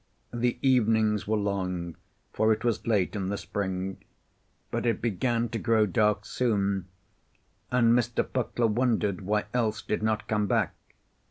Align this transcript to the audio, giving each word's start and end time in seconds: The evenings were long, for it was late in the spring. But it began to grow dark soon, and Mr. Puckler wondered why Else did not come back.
The 0.33 0.57
evenings 0.63 1.27
were 1.27 1.37
long, 1.37 1.95
for 2.33 2.51
it 2.51 2.63
was 2.63 2.87
late 2.87 3.15
in 3.15 3.29
the 3.29 3.37
spring. 3.37 3.99
But 4.71 4.87
it 4.87 4.99
began 4.99 5.47
to 5.49 5.59
grow 5.59 5.85
dark 5.85 6.25
soon, 6.25 6.87
and 7.69 7.93
Mr. 7.93 8.27
Puckler 8.27 8.65
wondered 8.65 9.21
why 9.21 9.45
Else 9.53 9.83
did 9.83 10.01
not 10.01 10.27
come 10.27 10.47
back. 10.47 10.73